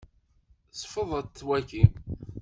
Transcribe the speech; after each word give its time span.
Ṣfeḍet 0.79 1.37
wagi. 1.47 1.83